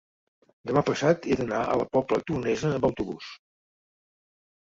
[0.69, 3.29] Demà passat he d'anar a la Pobla Tornesa amb autobús.